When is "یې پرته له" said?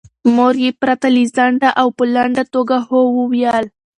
0.63-1.21